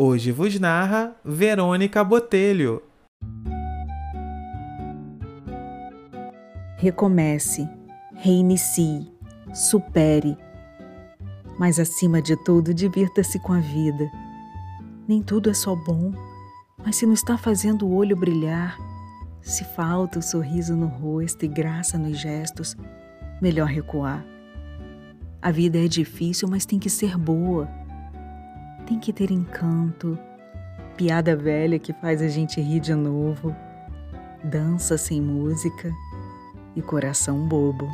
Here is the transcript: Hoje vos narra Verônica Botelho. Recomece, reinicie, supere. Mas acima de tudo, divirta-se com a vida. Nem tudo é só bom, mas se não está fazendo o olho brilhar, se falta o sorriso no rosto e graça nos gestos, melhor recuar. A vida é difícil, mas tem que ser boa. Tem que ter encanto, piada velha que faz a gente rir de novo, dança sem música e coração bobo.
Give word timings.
Hoje 0.00 0.30
vos 0.30 0.56
narra 0.60 1.16
Verônica 1.24 2.04
Botelho. 2.04 2.80
Recomece, 6.76 7.68
reinicie, 8.14 9.10
supere. 9.52 10.38
Mas 11.58 11.80
acima 11.80 12.22
de 12.22 12.36
tudo, 12.44 12.72
divirta-se 12.72 13.40
com 13.40 13.52
a 13.52 13.58
vida. 13.58 14.08
Nem 15.08 15.20
tudo 15.20 15.50
é 15.50 15.54
só 15.54 15.74
bom, 15.74 16.12
mas 16.78 16.94
se 16.94 17.04
não 17.04 17.12
está 17.12 17.36
fazendo 17.36 17.84
o 17.84 17.92
olho 17.96 18.16
brilhar, 18.16 18.78
se 19.42 19.64
falta 19.64 20.20
o 20.20 20.22
sorriso 20.22 20.76
no 20.76 20.86
rosto 20.86 21.44
e 21.44 21.48
graça 21.48 21.98
nos 21.98 22.16
gestos, 22.20 22.76
melhor 23.42 23.66
recuar. 23.66 24.24
A 25.42 25.50
vida 25.50 25.84
é 25.84 25.88
difícil, 25.88 26.46
mas 26.46 26.64
tem 26.64 26.78
que 26.78 26.88
ser 26.88 27.18
boa. 27.18 27.68
Tem 28.88 28.98
que 28.98 29.12
ter 29.12 29.30
encanto, 29.30 30.18
piada 30.96 31.36
velha 31.36 31.78
que 31.78 31.92
faz 31.92 32.22
a 32.22 32.28
gente 32.28 32.58
rir 32.58 32.80
de 32.80 32.94
novo, 32.94 33.54
dança 34.42 34.96
sem 34.96 35.20
música 35.20 35.92
e 36.74 36.80
coração 36.80 37.46
bobo. 37.46 37.86